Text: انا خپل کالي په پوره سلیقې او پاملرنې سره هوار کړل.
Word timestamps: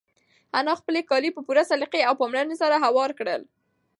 انا 0.59 0.73
خپل 0.79 0.95
کالي 1.09 1.29
په 1.33 1.41
پوره 1.47 1.63
سلیقې 1.71 2.01
او 2.07 2.13
پاملرنې 2.21 2.55
سره 2.61 2.75
هوار 2.85 3.09
کړل. 3.19 3.41